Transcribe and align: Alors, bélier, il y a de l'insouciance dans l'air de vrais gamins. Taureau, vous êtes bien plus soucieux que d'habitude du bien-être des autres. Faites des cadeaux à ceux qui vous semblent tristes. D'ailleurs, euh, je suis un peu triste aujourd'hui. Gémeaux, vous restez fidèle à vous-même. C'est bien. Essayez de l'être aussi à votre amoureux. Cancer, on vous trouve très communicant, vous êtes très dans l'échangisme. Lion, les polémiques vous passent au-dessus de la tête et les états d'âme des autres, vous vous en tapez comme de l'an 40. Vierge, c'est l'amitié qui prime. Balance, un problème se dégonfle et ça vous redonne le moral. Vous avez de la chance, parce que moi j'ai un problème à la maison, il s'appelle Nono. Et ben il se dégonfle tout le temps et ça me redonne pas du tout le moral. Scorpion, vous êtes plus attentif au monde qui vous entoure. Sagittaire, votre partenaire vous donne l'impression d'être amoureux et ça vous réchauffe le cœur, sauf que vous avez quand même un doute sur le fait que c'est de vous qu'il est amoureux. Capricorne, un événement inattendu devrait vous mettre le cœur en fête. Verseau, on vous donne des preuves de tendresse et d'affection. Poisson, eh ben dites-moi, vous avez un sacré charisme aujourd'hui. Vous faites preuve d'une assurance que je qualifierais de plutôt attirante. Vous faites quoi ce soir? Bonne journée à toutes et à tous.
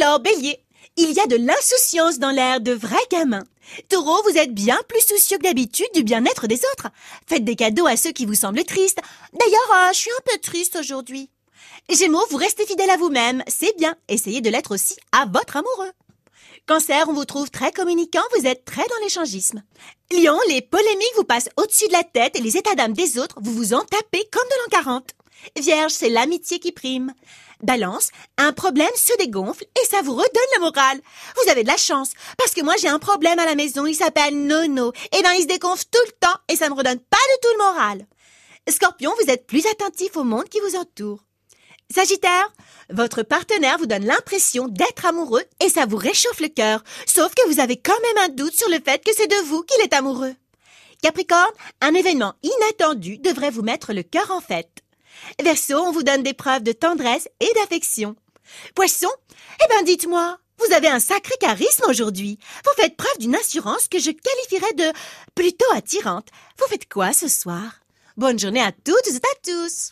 Alors, 0.00 0.20
bélier, 0.20 0.58
il 0.96 1.12
y 1.12 1.20
a 1.20 1.26
de 1.26 1.36
l'insouciance 1.36 2.18
dans 2.18 2.30
l'air 2.30 2.62
de 2.62 2.72
vrais 2.72 2.96
gamins. 3.10 3.44
Taureau, 3.90 4.22
vous 4.22 4.38
êtes 4.38 4.54
bien 4.54 4.78
plus 4.88 5.02
soucieux 5.06 5.36
que 5.36 5.42
d'habitude 5.42 5.90
du 5.94 6.02
bien-être 6.02 6.46
des 6.46 6.60
autres. 6.72 6.88
Faites 7.26 7.44
des 7.44 7.54
cadeaux 7.54 7.86
à 7.86 7.98
ceux 7.98 8.12
qui 8.12 8.24
vous 8.24 8.34
semblent 8.34 8.64
tristes. 8.64 9.00
D'ailleurs, 9.34 9.88
euh, 9.88 9.92
je 9.92 9.98
suis 9.98 10.10
un 10.10 10.22
peu 10.24 10.38
triste 10.38 10.76
aujourd'hui. 10.76 11.28
Gémeaux, 11.90 12.24
vous 12.30 12.38
restez 12.38 12.64
fidèle 12.64 12.88
à 12.88 12.96
vous-même. 12.96 13.44
C'est 13.46 13.76
bien. 13.76 13.94
Essayez 14.08 14.40
de 14.40 14.48
l'être 14.48 14.72
aussi 14.72 14.96
à 15.12 15.26
votre 15.26 15.58
amoureux. 15.58 15.92
Cancer, 16.66 17.06
on 17.10 17.12
vous 17.12 17.26
trouve 17.26 17.50
très 17.50 17.72
communicant, 17.72 18.22
vous 18.38 18.46
êtes 18.46 18.64
très 18.64 18.86
dans 18.88 19.04
l'échangisme. 19.04 19.62
Lion, 20.12 20.38
les 20.48 20.62
polémiques 20.62 21.16
vous 21.16 21.24
passent 21.24 21.50
au-dessus 21.58 21.88
de 21.88 21.92
la 21.92 22.04
tête 22.04 22.38
et 22.38 22.42
les 22.42 22.56
états 22.56 22.74
d'âme 22.74 22.94
des 22.94 23.18
autres, 23.18 23.38
vous 23.42 23.52
vous 23.52 23.74
en 23.74 23.84
tapez 23.84 24.26
comme 24.32 24.48
de 24.48 24.76
l'an 24.76 24.82
40. 24.82 25.10
Vierge, 25.58 25.92
c'est 25.92 26.08
l'amitié 26.08 26.58
qui 26.58 26.72
prime. 26.72 27.12
Balance, 27.62 28.10
un 28.38 28.52
problème 28.52 28.88
se 28.96 29.16
dégonfle 29.18 29.64
et 29.64 29.86
ça 29.86 30.00
vous 30.02 30.14
redonne 30.14 30.54
le 30.56 30.60
moral. 30.60 31.00
Vous 31.36 31.50
avez 31.50 31.62
de 31.62 31.68
la 31.68 31.76
chance, 31.76 32.12
parce 32.38 32.52
que 32.52 32.62
moi 32.62 32.74
j'ai 32.80 32.88
un 32.88 32.98
problème 32.98 33.38
à 33.38 33.44
la 33.44 33.54
maison, 33.54 33.84
il 33.86 33.94
s'appelle 33.94 34.46
Nono. 34.46 34.92
Et 35.16 35.22
ben 35.22 35.32
il 35.34 35.42
se 35.42 35.46
dégonfle 35.46 35.84
tout 35.90 36.00
le 36.06 36.12
temps 36.12 36.40
et 36.48 36.56
ça 36.56 36.68
me 36.68 36.74
redonne 36.74 36.98
pas 36.98 37.16
du 37.16 37.40
tout 37.42 37.48
le 37.58 37.64
moral. 37.64 38.06
Scorpion, 38.68 39.12
vous 39.20 39.30
êtes 39.30 39.46
plus 39.46 39.66
attentif 39.66 40.16
au 40.16 40.24
monde 40.24 40.48
qui 40.48 40.60
vous 40.60 40.76
entoure. 40.76 41.24
Sagittaire, 41.92 42.52
votre 42.88 43.22
partenaire 43.24 43.78
vous 43.78 43.86
donne 43.86 44.06
l'impression 44.06 44.68
d'être 44.68 45.06
amoureux 45.06 45.42
et 45.62 45.68
ça 45.68 45.86
vous 45.86 45.96
réchauffe 45.96 46.40
le 46.40 46.48
cœur, 46.48 46.84
sauf 47.04 47.34
que 47.34 47.46
vous 47.48 47.58
avez 47.58 47.76
quand 47.76 48.00
même 48.00 48.24
un 48.24 48.28
doute 48.28 48.56
sur 48.56 48.68
le 48.68 48.78
fait 48.84 49.04
que 49.04 49.12
c'est 49.14 49.26
de 49.26 49.46
vous 49.46 49.62
qu'il 49.62 49.82
est 49.82 49.92
amoureux. 49.92 50.34
Capricorne, 51.02 51.50
un 51.80 51.94
événement 51.94 52.34
inattendu 52.42 53.18
devrait 53.18 53.50
vous 53.50 53.62
mettre 53.62 53.92
le 53.92 54.02
cœur 54.02 54.30
en 54.30 54.40
fête. 54.40 54.82
Verseau, 55.42 55.78
on 55.78 55.92
vous 55.92 56.02
donne 56.02 56.22
des 56.22 56.34
preuves 56.34 56.62
de 56.62 56.72
tendresse 56.72 57.28
et 57.40 57.52
d'affection. 57.54 58.16
Poisson, 58.74 59.08
eh 59.62 59.68
ben 59.68 59.84
dites-moi, 59.84 60.38
vous 60.58 60.74
avez 60.74 60.88
un 60.88 61.00
sacré 61.00 61.34
charisme 61.40 61.84
aujourd'hui. 61.88 62.38
Vous 62.64 62.82
faites 62.82 62.96
preuve 62.96 63.18
d'une 63.18 63.34
assurance 63.34 63.88
que 63.88 63.98
je 63.98 64.10
qualifierais 64.10 64.74
de 64.74 64.92
plutôt 65.34 65.72
attirante. 65.74 66.28
Vous 66.58 66.66
faites 66.66 66.88
quoi 66.88 67.12
ce 67.12 67.28
soir? 67.28 67.80
Bonne 68.16 68.38
journée 68.38 68.60
à 68.60 68.72
toutes 68.72 69.08
et 69.08 69.16
à 69.16 69.40
tous. 69.42 69.88